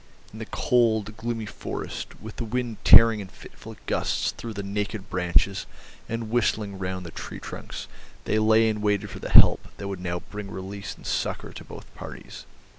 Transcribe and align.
In 0.33 0.39
the 0.39 0.47
cold, 0.47 1.15
gloomy 1.15 1.45
forest, 1.45 2.19
with 2.19 2.37
the 2.37 2.43
wind 2.43 2.77
tearing 2.83 3.19
in 3.19 3.27
fitful 3.27 3.75
gusts 3.85 4.31
through 4.31 4.53
the 4.53 4.63
naked 4.63 5.11
branches 5.11 5.67
and 6.09 6.31
whistling 6.31 6.79
round 6.79 7.05
the 7.05 7.11
tree 7.11 7.39
trunks, 7.39 7.87
they 8.25 8.39
lay 8.39 8.67
and 8.67 8.81
waited 8.81 9.11
for 9.11 9.19
the 9.19 9.29
help 9.29 9.67
that 9.77 9.87
would 9.87 9.99
now 10.01 10.21
bring 10.31 10.49
release 10.49 10.95
and 10.95 11.05
succour 11.05 11.53
to 11.53 11.63
both 11.63 11.85
parties. 11.93 12.47